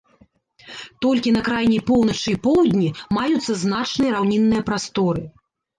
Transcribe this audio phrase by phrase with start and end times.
[1.05, 2.89] Толькі на крайняй поўначы і поўдні
[3.21, 5.23] маюцца значныя раўнінныя прасторы.